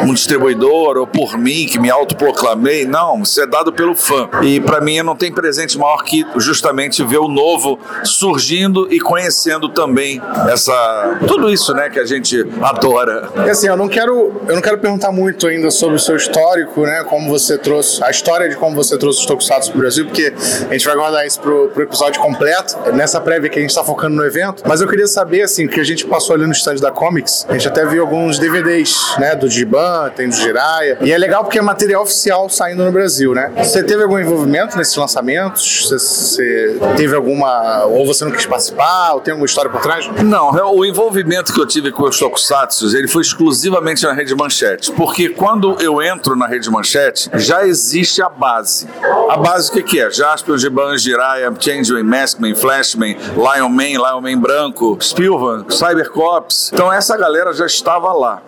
um 0.04 0.14
distribuidor 0.14 0.96
ou 0.96 1.06
por 1.06 1.36
mim 1.36 1.66
que 1.66 1.78
me 1.78 1.90
autoproclamei, 1.90 2.84
não, 2.84 3.22
isso 3.22 3.40
é 3.40 3.46
dado 3.46 3.72
pelo 3.72 3.94
fã. 3.94 4.28
E 4.42 4.60
para 4.60 4.80
mim 4.80 5.02
não 5.02 5.16
tem 5.16 5.32
presente 5.32 5.78
maior 5.78 6.02
que 6.04 6.24
justamente 6.36 7.02
ver 7.04 7.18
o 7.18 7.28
novo 7.28 7.78
surgindo 8.04 8.92
e 8.92 9.00
conhecendo 9.00 9.68
também 9.68 10.20
essa 10.50 11.18
tudo 11.26 11.50
isso, 11.50 11.74
né, 11.74 11.88
que 11.90 11.98
a 11.98 12.04
gente 12.04 12.46
adora. 12.62 13.28
E 13.46 13.50
assim, 13.50 13.68
eu 13.68 13.76
não 13.76 13.88
quero 13.88 14.40
eu 14.46 14.54
não 14.54 14.62
quero 14.62 14.78
perguntar 14.78 15.12
muito 15.12 15.46
ainda 15.46 15.70
sobre 15.70 15.96
o 15.96 15.98
seu 15.98 16.16
histórico, 16.16 16.82
né, 16.82 17.04
como 17.04 17.28
você 17.28 17.58
trouxe 17.58 18.02
a 18.02 18.10
história 18.10 18.48
de 18.48 18.56
como 18.56 18.74
você 18.74 18.96
trouxe 18.96 19.20
os 19.20 19.26
Tokusatsu 19.26 19.70
pro 19.72 19.80
Brasil, 19.80 20.04
porque 20.06 20.32
a 20.68 20.72
gente 20.72 20.86
vai 20.86 20.96
guardar 20.96 21.26
isso 21.26 21.40
pro, 21.40 21.68
pro 21.68 21.82
episódio 21.82 22.20
completo. 22.20 22.76
Nessa 22.92 23.20
prévia 23.20 23.48
que 23.48 23.58
a 23.58 23.62
gente 23.62 23.70
está 23.70 23.84
focando 23.84 24.16
no 24.16 24.24
evento, 24.24 24.62
Mas 24.68 24.82
eu 24.82 24.86
queria 24.86 25.06
saber, 25.06 25.40
assim, 25.40 25.66
que 25.66 25.80
a 25.80 25.84
gente 25.84 26.04
passou 26.04 26.36
ali 26.36 26.46
no 26.46 26.52
stand 26.52 26.76
da 26.76 26.90
Comics, 26.90 27.46
a 27.48 27.54
gente 27.54 27.66
até 27.66 27.86
viu 27.86 28.02
alguns 28.02 28.38
DVDs, 28.38 29.16
né, 29.18 29.34
do 29.34 29.48
Giban, 29.48 30.12
tem 30.14 30.28
do 30.28 30.34
Jiraya, 30.36 30.98
e 31.00 31.10
é 31.10 31.16
legal 31.16 31.42
porque 31.42 31.58
é 31.58 31.62
material 31.62 32.02
oficial 32.02 32.50
saindo 32.50 32.84
no 32.84 32.92
Brasil, 32.92 33.32
né? 33.32 33.50
Você 33.56 33.82
teve 33.82 34.02
algum 34.02 34.18
envolvimento 34.18 34.76
nesses 34.76 34.94
lançamentos? 34.94 35.86
Você, 35.88 35.98
você 35.98 36.78
teve 36.98 37.16
alguma, 37.16 37.86
ou 37.86 38.04
você 38.04 38.26
não 38.26 38.30
quis 38.30 38.44
participar, 38.44 39.14
ou 39.14 39.20
tem 39.22 39.32
alguma 39.32 39.46
história 39.46 39.70
por 39.70 39.80
trás? 39.80 40.06
Não, 40.22 40.52
o 40.74 40.84
envolvimento 40.84 41.50
que 41.54 41.60
eu 41.60 41.66
tive 41.66 41.90
com 41.90 42.02
os 42.02 42.18
Tokusatsu, 42.18 42.94
ele 42.94 43.08
foi 43.08 43.22
exclusivamente 43.22 44.04
na 44.04 44.12
Rede 44.12 44.34
Manchete, 44.34 44.92
porque 44.92 45.30
quando 45.30 45.80
eu 45.80 46.02
entro 46.02 46.36
na 46.36 46.46
Rede 46.46 46.70
Manchete, 46.70 47.30
já 47.36 47.66
existe 47.66 48.20
a 48.20 48.28
base. 48.28 48.86
A 49.28 49.36
base 49.36 49.70
o 49.70 49.72
que, 49.74 49.82
que 49.82 50.00
é? 50.00 50.10
Jasper, 50.10 50.56
Giban, 50.56 50.96
Jiraiya, 50.96 51.52
Changeman, 51.60 52.02
Maskman, 52.02 52.54
Flashman, 52.54 53.14
Lion 53.36 53.68
Man, 53.68 53.98
Lion 53.98 54.22
Man 54.22 54.40
Branco, 54.40 54.96
Spilvan, 55.00 55.66
Cybercops. 55.68 56.70
Então 56.72 56.90
essa 56.90 57.14
galera 57.16 57.52
já 57.52 57.66
estava 57.66 58.10
lá. 58.14 58.42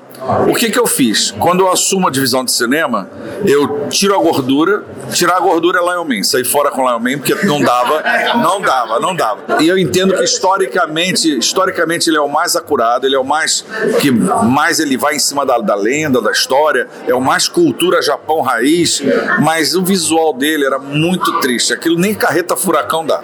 O 0.48 0.54
que, 0.54 0.70
que 0.70 0.78
eu 0.78 0.86
fiz? 0.86 1.30
Quando 1.32 1.60
eu 1.60 1.72
assumo 1.72 2.08
a 2.08 2.10
divisão 2.10 2.44
de 2.44 2.52
cinema, 2.52 3.08
eu 3.46 3.88
tiro 3.88 4.14
a 4.14 4.18
gordura. 4.18 4.84
Tirar 5.12 5.36
a 5.36 5.40
gordura 5.40 5.80
é 5.80 5.82
Lion 5.82 6.04
Man. 6.04 6.22
Sair 6.22 6.44
fora 6.44 6.70
com 6.70 6.86
Lion 6.86 6.98
Man, 6.98 7.18
porque 7.18 7.34
não 7.46 7.60
dava, 7.60 8.02
não 8.36 8.60
dava, 8.60 9.00
não 9.00 9.14
dava. 9.14 9.62
E 9.62 9.68
eu 9.68 9.78
entendo 9.78 10.14
que 10.14 10.22
historicamente, 10.22 11.38
historicamente 11.38 12.10
ele 12.10 12.16
é 12.16 12.20
o 12.20 12.28
mais 12.28 12.54
acurado, 12.54 13.06
ele 13.06 13.16
é 13.16 13.18
o 13.18 13.24
mais 13.24 13.64
que 14.00 14.10
mais 14.10 14.78
ele 14.78 14.96
vai 14.96 15.16
em 15.16 15.18
cima 15.18 15.46
da, 15.46 15.58
da 15.58 15.74
lenda, 15.74 16.20
da 16.20 16.30
história, 16.30 16.88
é 17.06 17.14
o 17.14 17.20
mais 17.20 17.48
cultura 17.48 18.02
Japão 18.02 18.40
raiz, 18.40 19.02
mas 19.40 19.74
o 19.74 19.82
visual 19.82 20.32
dele 20.32 20.66
era 20.66 20.78
muito 20.78 21.40
triste. 21.40 21.72
Aquilo 21.72 21.98
nem 21.98 22.14
carreta 22.14 22.56
furacão 22.56 23.04
dá. 23.04 23.22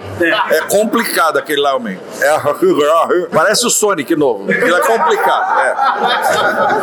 É 0.51 0.61
complicado 0.63 1.39
aquele 1.39 1.61
Lion 1.61 1.79
Man. 1.79 1.97
É, 2.21 3.27
parece 3.33 3.67
o 3.67 3.71
Sonic 3.71 4.15
novo. 4.17 4.51
Ele 4.51 4.75
é 4.75 4.81
complicado. 4.81 5.61
É. 5.61 6.76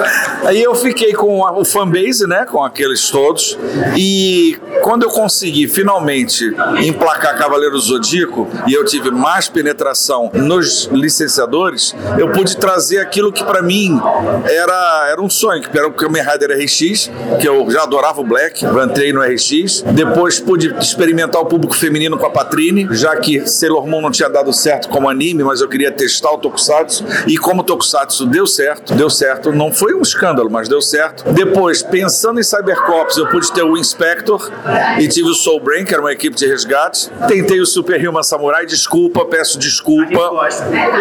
Aí 0.46 0.62
eu 0.62 0.76
fiquei 0.76 1.14
com 1.14 1.42
o 1.42 1.66
fanbase, 1.66 2.28
né? 2.28 2.46
Com 2.46 2.64
aqueles 2.64 3.10
todos. 3.10 3.58
E 3.96 4.58
quando 4.82 5.04
eu 5.04 5.10
consegui 5.10 5.68
finalmente 5.68 6.46
emplacar 6.84 7.38
Cavaleiro 7.38 7.78
Zodíaco 7.80 8.48
e 8.68 8.74
eu 8.74 8.84
tive 8.86 9.12
mais 9.12 9.48
penetração 9.48 10.30
nos 10.34 10.90
licenciadores, 10.92 11.96
eu 12.18 12.32
pude 12.32 12.58
trazer 12.58 13.00
aquilo 13.00 13.32
que 13.32 13.44
para 13.44 13.62
mim 13.62 14.00
era, 14.46 15.10
era 15.12 15.22
um 15.22 15.30
sonho, 15.30 15.62
que 15.62 15.78
era 15.78 15.88
o 15.88 15.94
Kamen 15.94 16.24
Rider 16.24 16.58
RX, 16.58 17.12
que 17.40 17.48
eu 17.48 17.70
já 17.70 17.84
adorava 17.84 18.22
o 18.22 18.24
Black, 18.24 18.66
entrei 18.66 19.12
no 19.12 19.22
RX. 19.22 19.84
Depois 19.94 20.40
pude 20.40 20.74
experimentar 20.80 21.42
o 21.42 21.46
público 21.46 21.76
feminino 21.76 22.18
com 22.18 22.26
a 22.26 22.30
Patrine, 22.30 22.88
já 22.92 23.16
que 23.16 23.48
Sailor 23.48 23.88
Moon 23.88 24.02
não 24.02 24.12
tinha 24.12 24.30
dado 24.30 24.54
certo 24.54 24.90
como 24.90 25.10
anime, 25.10 25.44
mas 25.44 25.62
eu 25.62 25.68
queria 25.68 25.92
testar 25.92 26.32
o 26.32 26.38
Tokusatsu. 26.38 27.06
E 27.28 27.38
como 27.38 27.62
o 27.62 27.64
Tokusatsu 27.64 28.26
deu 28.26 28.48
certo, 28.48 28.94
deu 28.94 29.10
certo, 29.10 29.52
não 29.52 29.72
foi 29.72 29.83
foi 29.84 29.94
um 29.94 30.02
escândalo, 30.02 30.50
mas 30.50 30.70
deu 30.70 30.82
certo. 30.82 31.30
Depois, 31.34 31.84
pensando 31.84 32.40
em 32.40 32.44
Cybercops, 32.44 33.18
eu 33.18 33.28
pude 33.28 33.52
ter 33.52 33.64
o 33.64 33.76
Inspector 33.76 34.50
e 34.98 35.10
tive 35.10 35.28
o 35.28 35.34
Soul 35.34 35.60
Brain, 35.60 35.84
que 35.84 35.94
era 35.94 36.02
uma 36.02 36.14
equipe 36.14 36.38
de 36.38 36.48
resgate. 36.48 37.12
Tentei 37.28 37.60
o 37.60 37.66
Super 37.66 38.00
Human 38.08 38.24
Samurai, 38.24 38.66
desculpa, 38.66 39.26
peço 39.26 39.60
desculpa. 39.60 40.32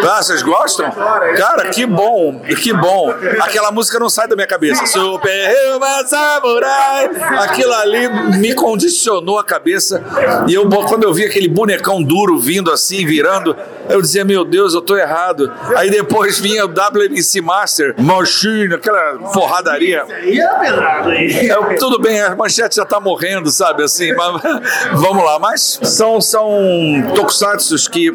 Ah, 0.05 0.21
vocês 0.21 0.41
gostam? 0.41 0.91
Cara, 0.91 1.69
que 1.69 1.85
bom, 1.85 2.41
que 2.61 2.73
bom. 2.73 3.13
Aquela 3.39 3.71
música 3.71 3.97
não 3.97 4.09
sai 4.09 4.27
da 4.27 4.35
minha 4.35 4.47
cabeça. 4.47 4.85
Super 4.85 5.55
Human 5.77 6.05
Samurai. 6.05 7.09
Aquilo 7.39 7.73
ali 7.75 8.09
me 8.37 8.53
condicionou 8.53 9.39
a 9.39 9.45
cabeça. 9.45 10.03
E 10.45 10.53
eu, 10.53 10.67
quando 10.67 11.05
eu 11.05 11.13
vi 11.13 11.23
aquele 11.23 11.47
bonecão 11.47 12.03
duro 12.03 12.37
vindo 12.37 12.69
assim, 12.69 13.05
virando, 13.05 13.55
eu 13.89 14.01
dizia, 14.01 14.25
meu 14.25 14.43
Deus, 14.43 14.73
eu 14.73 14.81
tô 14.81 14.97
errado. 14.97 15.49
Aí 15.77 15.89
depois 15.89 16.37
vinha 16.37 16.65
o 16.65 16.67
WMC 16.67 17.39
Master, 17.39 17.95
Machine, 17.97 18.72
aquela 18.75 19.31
forradaria. 19.31 20.03
Isso 20.03 20.13
aí 20.13 20.39
é 20.39 20.59
pesado 20.59 21.09
aí. 21.09 21.49
É, 21.49 21.75
tudo 21.75 21.99
bem, 21.99 22.21
a 22.21 22.35
manchete 22.35 22.75
já 22.75 22.85
tá 22.85 22.99
morrendo, 22.99 23.49
sabe, 23.49 23.83
assim, 23.83 24.13
mas, 24.13 24.41
vamos 24.93 25.23
lá. 25.23 25.39
Mas 25.39 25.79
são, 25.83 26.21
são 26.21 26.51
tokusatsus 27.15 27.87
que 27.87 28.07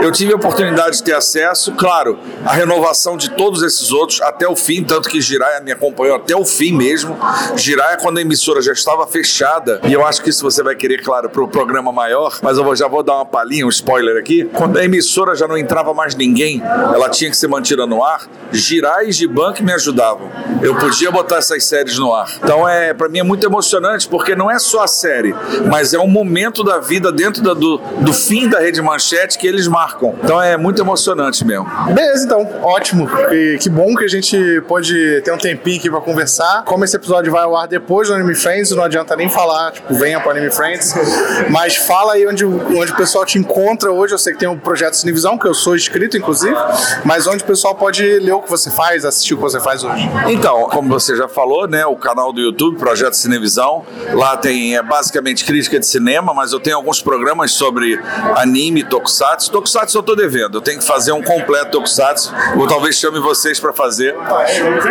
eu 0.00 0.10
tive 0.12 0.32
a 0.32 0.36
oportunidade 0.36 0.98
de 0.98 1.04
ter 1.04 1.14
acesso, 1.14 1.72
claro, 1.72 2.18
a 2.44 2.52
renovação 2.52 3.16
de 3.16 3.30
todos 3.30 3.62
esses 3.62 3.92
outros 3.92 4.20
até 4.20 4.46
o 4.46 4.56
fim, 4.56 4.82
tanto 4.82 5.08
que 5.08 5.20
Jiraiya 5.20 5.60
me 5.60 5.72
acompanhou 5.72 6.16
até 6.16 6.34
o 6.36 6.44
fim 6.44 6.72
mesmo. 6.72 7.16
Jiraiya, 7.56 7.96
quando 7.98 8.18
a 8.18 8.20
emissora 8.20 8.60
já 8.60 8.72
estava 8.72 9.06
fechada, 9.06 9.80
e 9.84 9.92
eu 9.92 10.04
acho 10.06 10.22
que 10.22 10.30
isso 10.30 10.42
você 10.42 10.62
vai 10.62 10.74
querer, 10.74 11.02
claro, 11.02 11.28
para 11.28 11.42
o 11.42 11.48
programa 11.48 11.92
maior, 11.92 12.38
mas 12.42 12.58
eu 12.58 12.76
já 12.76 12.88
vou 12.88 13.02
dar 13.02 13.14
uma 13.16 13.26
palhinha, 13.26 13.66
um 13.66 13.68
spoiler 13.68 14.16
aqui. 14.16 14.44
Quando 14.52 14.78
a 14.78 14.84
emissora 14.84 15.34
já 15.34 15.46
não 15.46 15.56
entrava 15.56 15.94
mais 15.94 16.14
ninguém, 16.14 16.62
ela 16.62 17.08
tinha 17.08 17.30
que 17.30 17.36
ser 17.36 17.48
mantida 17.48 17.86
no 17.86 18.02
ar, 18.02 18.26
Jiraiya 18.52 19.08
e 19.08 19.12
Giban 19.12 19.52
que 19.52 19.62
me 19.62 19.72
Eu 20.62 20.74
podia 20.76 21.10
botar 21.10 21.36
essas 21.36 21.64
séries 21.64 21.98
no 21.98 22.12
ar. 22.12 22.28
Então, 22.42 22.68
é 22.68 22.92
para 22.94 23.08
mim 23.08 23.18
é 23.18 23.22
muito 23.22 23.44
emocionante, 23.46 24.08
porque 24.08 24.34
não 24.34 24.50
é 24.50 24.58
só 24.58 24.84
a 24.84 24.86
série, 24.86 25.34
mas 25.70 25.94
é 25.94 25.98
um 25.98 26.08
momento 26.08 26.62
da 26.62 26.78
vida 26.78 27.12
dentro 27.12 27.42
da, 27.42 27.54
do, 27.54 27.78
do 27.78 28.12
fim 28.12 28.48
da 28.48 28.60
Rede 28.60 28.80
Manchete 28.80 29.38
que 29.38 29.46
eles 29.46 29.66
marcam. 29.66 30.14
Então, 30.22 30.40
é 30.40 30.56
muito 30.56 30.80
emocionante 30.80 31.44
mesmo. 31.44 31.66
Beleza, 31.92 32.24
então. 32.24 32.48
Ótimo. 32.62 33.08
Que, 33.28 33.58
que 33.58 33.68
bom 33.68 33.94
que 33.94 34.04
a 34.04 34.08
gente 34.08 34.62
pode 34.68 35.22
ter 35.22 35.32
um 35.32 35.38
tempinho 35.38 35.78
aqui 35.78 35.90
pra 35.90 36.00
conversar. 36.00 36.64
Como 36.64 36.84
esse 36.84 36.96
episódio 36.96 37.32
vai 37.32 37.42
ao 37.42 37.56
ar 37.56 37.66
depois 37.68 38.08
do 38.08 38.14
Anime 38.14 38.34
Friends, 38.34 38.70
não 38.70 38.84
adianta 38.84 39.16
nem 39.16 39.28
falar, 39.28 39.72
tipo, 39.72 39.94
venha 39.94 40.20
pro 40.20 40.30
Anime 40.30 40.50
Friends. 40.50 40.94
Mas 41.50 41.76
fala 41.76 42.14
aí 42.14 42.26
onde, 42.26 42.44
onde 42.44 42.92
o 42.92 42.96
pessoal 42.96 43.24
te 43.24 43.38
encontra 43.38 43.92
hoje. 43.92 44.14
Eu 44.14 44.18
sei 44.18 44.32
que 44.32 44.38
tem 44.38 44.48
um 44.48 44.58
projeto 44.58 44.94
Cinevisão, 44.94 45.36
que 45.36 45.46
eu 45.46 45.54
sou 45.54 45.76
inscrito, 45.76 46.16
inclusive, 46.16 46.56
mas 47.04 47.26
onde 47.26 47.42
o 47.42 47.46
pessoal 47.46 47.74
pode 47.74 48.02
ler 48.18 48.32
o 48.32 48.40
que 48.40 48.50
você 48.50 48.70
faz, 48.70 49.04
assistir 49.04 49.34
o 49.34 49.36
que 49.36 49.42
você 49.42 49.60
faz 49.60 49.84
hoje. 49.84 49.93
Então, 50.28 50.68
como 50.70 50.88
você 50.88 51.16
já 51.16 51.28
falou, 51.28 51.66
né, 51.66 51.84
o 51.86 51.96
canal 51.96 52.32
do 52.32 52.40
YouTube, 52.40 52.78
Projeto 52.78 53.14
Cinevisão, 53.14 53.84
lá 54.12 54.36
tem 54.36 54.76
é, 54.76 54.82
basicamente 54.82 55.44
crítica 55.44 55.78
de 55.78 55.86
cinema, 55.86 56.32
mas 56.34 56.52
eu 56.52 56.60
tenho 56.60 56.76
alguns 56.76 57.00
programas 57.00 57.52
sobre 57.52 58.00
anime, 58.36 58.84
tokusatsu. 58.84 59.50
Tokusatsu 59.50 59.98
eu 59.98 60.02
tô 60.02 60.14
devendo, 60.14 60.58
eu 60.58 60.60
tenho 60.60 60.78
que 60.78 60.84
fazer 60.84 61.12
um 61.12 61.22
completo 61.22 61.72
tokusatsu, 61.72 62.32
ou 62.56 62.66
talvez 62.66 62.96
chame 62.96 63.18
vocês 63.18 63.58
para 63.60 63.72
fazer, 63.72 64.14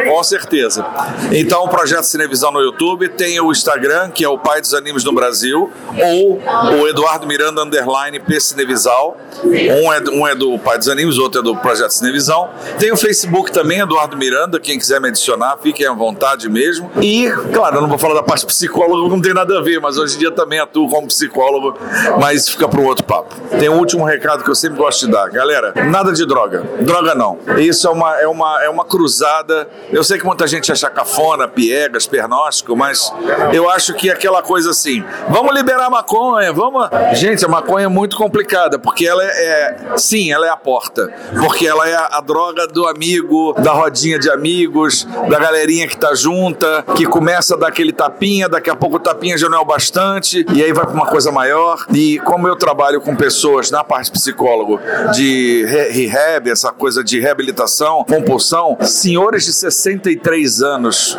com 0.08 0.24
certeza. 0.24 0.86
Então, 1.32 1.64
o 1.64 1.70
Projeto 1.70 2.04
Cinevisão 2.04 2.52
no 2.52 2.60
YouTube, 2.60 3.10
tem 3.10 3.40
o 3.40 3.52
Instagram, 3.52 4.10
que 4.10 4.24
é 4.24 4.30
o 4.30 4.38
pai 4.38 4.62
dos 4.62 4.74
animes 4.74 5.04
no 5.04 5.14
Brasil, 5.14 5.72
ou 5.98 6.42
o 6.82 6.88
Eduardo 6.88 7.28
Miranda 7.28 7.64
Underline 7.64 8.20
P 8.20 8.40
Cinevisal, 8.40 9.18
um 9.44 9.94
é, 9.94 10.00
um 10.10 10.28
é 10.28 10.36
do 10.36 10.58
Pai 10.60 10.78
dos 10.78 10.88
Animes, 10.88 11.18
outro 11.18 11.42
é 11.42 11.44
do 11.44 11.56
Projeto 11.56 11.92
Cinevisão. 11.92 12.50
Tem 12.80 12.92
o 12.92 12.98
Facebook 12.98 13.52
também, 13.52 13.80
Eduardo 13.80 14.16
Miranda, 14.16 14.60
quem 14.60 14.78
quiser 14.78 14.93
me 15.00 15.10
adicionar, 15.10 15.58
fiquem 15.62 15.86
à 15.88 15.94
vontade 15.94 16.50
mesmo. 16.50 16.90
E, 17.02 17.30
claro, 17.54 17.78
eu 17.78 17.82
não 17.82 17.90
vou 17.90 17.98
falar 17.98 18.16
da 18.16 18.24
parte 18.24 18.46
psicóloga, 18.46 19.10
não 19.10 19.22
tem 19.22 19.34
nada 19.34 19.58
a 19.58 19.62
ver, 19.62 19.80
mas 19.80 19.98
hoje 19.98 20.16
em 20.16 20.20
dia 20.20 20.32
também 20.32 20.60
atuo 20.60 20.90
como 20.90 21.08
psicólogo, 21.08 21.78
mas 22.20 22.48
fica 22.48 22.68
para 22.68 22.80
um 22.80 22.86
outro 22.86 23.04
papo. 23.04 23.36
Tem 23.60 23.70
um 23.70 23.78
último 23.78 24.06
recado 24.06 24.44
que 24.44 24.50
eu 24.50 24.56
sempre 24.56 24.78
gosto 24.78 25.06
de 25.06 25.12
dar. 25.12 25.30
Galera, 25.30 25.74
nada 25.90 26.12
de 26.12 26.26
droga. 26.26 26.64
Droga 26.82 27.16
não. 27.16 27.38
Isso 27.58 27.88
é 27.88 27.92
uma, 27.92 28.20
é 28.20 28.28
uma, 28.28 28.64
é 28.64 28.70
uma 28.70 28.86
cruzada. 28.86 29.68
Eu 29.92 30.04
sei 30.04 30.18
que 30.18 30.26
muita 30.26 30.48
gente 30.48 30.72
acha 30.72 30.90
cafona, 30.90 31.48
piegas, 31.48 32.08
pernóstico, 32.08 32.76
mas 32.76 33.12
eu 33.52 33.70
acho 33.70 33.94
que 33.94 34.10
é 34.10 34.14
aquela 34.14 34.42
coisa 34.42 34.72
assim, 34.72 35.04
vamos 35.30 35.54
liberar 35.54 35.86
a 35.86 35.90
maconha, 35.90 36.52
vamos... 36.52 36.90
Gente, 37.14 37.46
a 37.46 37.48
maconha 37.48 37.86
é 37.86 37.88
muito 37.88 38.16
complicada, 38.18 38.78
porque 38.80 39.08
ela 39.08 39.24
é, 39.24 39.28
é, 39.28 39.98
sim, 39.98 40.32
ela 40.32 40.46
é 40.46 40.50
a 40.50 40.58
porta, 40.58 41.12
porque 41.40 41.68
ela 41.68 41.88
é 41.88 41.96
a, 41.96 42.18
a, 42.18 42.22
droga 42.22 42.68
do 42.68 42.88
amigo, 42.88 43.54
da 43.54 43.72
rodinha 43.72 44.18
de 44.20 44.30
amigos, 44.30 44.83
da 45.30 45.40
galerinha 45.40 45.88
que 45.88 45.98
tá 45.98 46.14
junta, 46.14 46.84
que 46.96 47.06
começa 47.06 47.56
a 47.56 47.58
dar 47.58 47.68
aquele 47.68 47.92
tapinha, 47.92 48.48
daqui 48.50 48.70
a 48.70 48.76
pouco 48.76 48.98
o 48.98 49.00
tapinha 49.00 49.38
já 49.38 49.50
não 49.50 49.58
é 49.58 49.62
o 49.62 49.66
bastante, 49.66 50.46
e 50.54 50.64
aí 50.64 50.72
vai 50.74 50.86
para 50.86 50.94
uma 50.94 51.06
coisa 51.06 51.32
maior. 51.32 51.86
E 51.94 52.20
como 52.20 52.48
eu 52.48 52.56
trabalho 52.56 53.02
com 53.02 53.16
pessoas 53.16 53.72
na 53.72 53.84
parte 53.84 54.12
psicólogo 54.12 54.80
de 55.14 55.66
rehab, 55.66 56.50
essa 56.50 56.72
coisa 56.72 57.04
de 57.04 57.20
reabilitação, 57.20 58.04
compulsão, 58.04 58.78
senhores 58.82 59.46
de 59.46 59.54
63 59.54 60.62
anos 60.62 61.18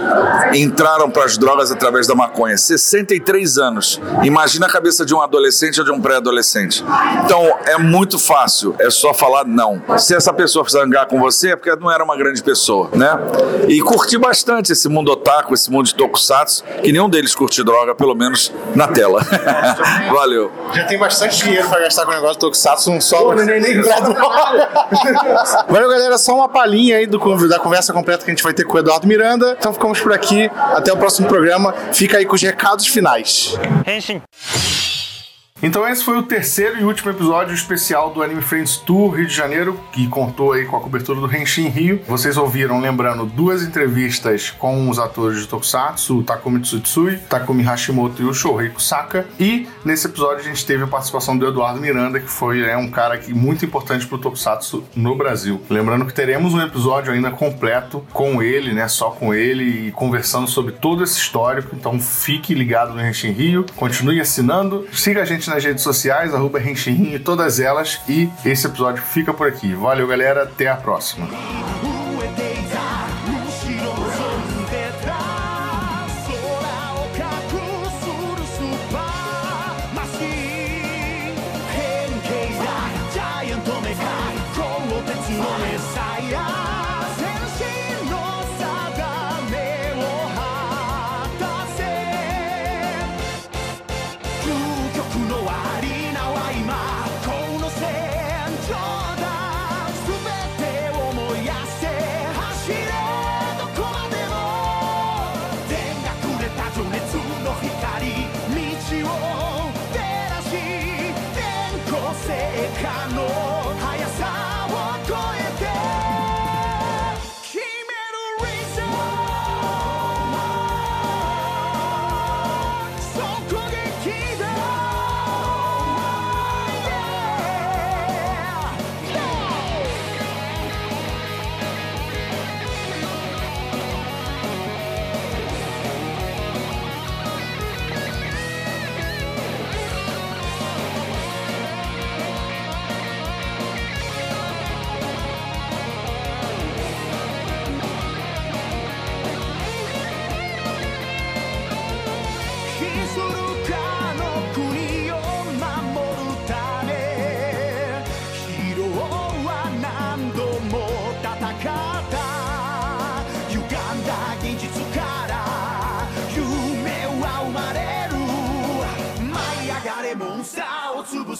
entraram 0.54 1.10
para 1.10 1.24
as 1.24 1.36
drogas 1.38 1.70
através 1.70 2.06
da 2.06 2.14
maconha. 2.14 2.56
63 2.56 3.58
anos. 3.58 4.00
Imagina 4.22 4.66
a 4.66 4.70
cabeça 4.70 5.04
de 5.04 5.14
um 5.14 5.20
adolescente 5.20 5.78
ou 5.80 5.84
de 5.84 5.92
um 5.92 6.00
pré-adolescente. 6.00 6.84
Então, 7.24 7.58
é 7.66 7.78
muito 7.78 8.18
fácil, 8.18 8.74
é 8.78 8.90
só 8.90 9.12
falar 9.12 9.44
não. 9.46 9.82
Se 9.98 10.14
essa 10.14 10.32
pessoa 10.32 10.64
zangar 10.68 11.06
com 11.06 11.18
você, 11.18 11.50
é 11.50 11.56
porque 11.56 11.74
não 11.76 11.90
era 11.90 12.02
uma 12.02 12.16
grande 12.16 12.42
pessoa, 12.42 12.90
né? 12.94 13.18
E 13.68 13.80
curti 13.80 14.18
bastante 14.18 14.72
esse 14.72 14.88
mundo 14.88 15.12
otaku, 15.12 15.54
esse 15.54 15.70
mundo 15.70 15.86
de 15.86 15.94
tokusatsu, 15.94 16.64
que 16.82 16.92
nenhum 16.92 17.08
deles 17.08 17.34
curte 17.34 17.62
droga, 17.62 17.94
pelo 17.94 18.14
menos 18.14 18.52
na 18.74 18.88
tela. 18.88 19.20
Valeu. 20.12 20.50
Já 20.74 20.84
tem 20.84 20.98
bastante 20.98 21.42
dinheiro 21.42 21.68
pra 21.68 21.80
gastar 21.80 22.04
com 22.04 22.12
o 22.12 22.14
negócio 22.14 22.34
de 22.34 22.40
tokusatsu, 22.40 22.90
não 22.90 23.00
sobra 23.00 23.44
nem 23.44 23.60
nem 23.60 23.82
Valeu, 25.68 25.88
galera. 25.88 26.18
Só 26.18 26.34
uma 26.34 26.48
palhinha 26.48 26.98
aí 26.98 27.06
do, 27.06 27.18
da 27.48 27.58
conversa 27.58 27.92
completa 27.92 28.24
que 28.24 28.30
a 28.30 28.34
gente 28.34 28.42
vai 28.42 28.52
ter 28.52 28.64
com 28.64 28.76
o 28.76 28.78
Eduardo 28.78 29.06
Miranda. 29.06 29.56
Então 29.58 29.72
ficamos 29.72 30.00
por 30.00 30.12
aqui. 30.12 30.50
Até 30.74 30.92
o 30.92 30.96
próximo 30.96 31.28
programa. 31.28 31.74
Fica 31.92 32.18
aí 32.18 32.26
com 32.26 32.34
os 32.34 32.42
recados 32.42 32.86
finais. 32.86 33.58
Henshin. 33.86 34.22
Então 35.62 35.88
esse 35.88 36.04
foi 36.04 36.18
o 36.18 36.22
terceiro 36.22 36.78
e 36.80 36.84
último 36.84 37.12
episódio 37.12 37.54
especial 37.54 38.12
do 38.12 38.22
Anime 38.22 38.42
Friends 38.42 38.76
Tour 38.76 39.12
Rio 39.12 39.26
de 39.26 39.32
Janeiro, 39.32 39.80
que 39.92 40.08
contou 40.08 40.52
aí 40.52 40.66
com 40.66 40.76
a 40.76 40.80
cobertura 40.80 41.20
do 41.20 41.32
Henshin 41.34 41.68
Rio. 41.68 42.02
Vocês 42.08 42.36
ouviram, 42.36 42.80
lembrando, 42.80 43.24
duas 43.24 43.62
entrevistas 43.62 44.50
com 44.50 44.90
os 44.90 44.98
atores 44.98 45.40
de 45.40 45.46
Tokusatsu, 45.46 46.18
o 46.18 46.22
Takumi 46.24 46.60
Tsutsui, 46.60 47.18
Takumi 47.30 47.62
Hashimoto 47.62 48.20
e 48.20 48.24
o 48.26 48.34
Shohei 48.34 48.68
Kusaka. 48.68 49.26
E 49.38 49.66
nesse 49.84 50.08
episódio 50.08 50.40
a 50.40 50.42
gente 50.42 50.66
teve 50.66 50.82
a 50.82 50.86
participação 50.88 51.38
do 51.38 51.46
Eduardo 51.46 51.80
Miranda, 51.80 52.18
que 52.18 52.28
foi 52.28 52.60
é, 52.62 52.76
um 52.76 52.90
cara 52.90 53.16
que, 53.16 53.32
muito 53.32 53.64
importante 53.64 54.06
pro 54.08 54.18
Tokusatsu 54.18 54.84
no 54.94 55.14
Brasil. 55.16 55.62
Lembrando 55.70 56.04
que 56.04 56.12
teremos 56.12 56.52
um 56.52 56.60
episódio 56.60 57.12
ainda 57.12 57.30
completo 57.30 58.04
com 58.12 58.42
ele, 58.42 58.74
né? 58.74 58.88
Só 58.88 59.10
com 59.10 59.32
ele 59.32 59.88
e 59.88 59.92
conversando 59.92 60.48
sobre 60.48 60.72
todo 60.72 61.04
esse 61.04 61.16
histórico. 61.16 61.74
Então 61.74 61.98
fique 62.00 62.54
ligado 62.54 62.92
no 62.92 63.00
Henshin 63.00 63.30
Rio, 63.30 63.64
continue 63.76 64.20
assinando, 64.20 64.86
siga 64.92 65.22
a 65.22 65.24
gente 65.24 65.43
nas 65.46 65.64
redes 65.64 65.82
sociais, 65.82 66.34
arroba 66.34 66.60
Henshin, 66.60 67.18
todas 67.18 67.60
elas. 67.60 68.00
E 68.08 68.30
esse 68.44 68.66
episódio 68.66 69.02
fica 69.02 69.32
por 69.32 69.48
aqui. 69.48 69.74
Valeu, 69.74 70.06
galera. 70.06 70.42
Até 70.44 70.68
a 70.68 70.76
próxima. 70.76 71.28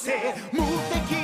você. 0.05 0.35
Mutequim. 0.53 1.24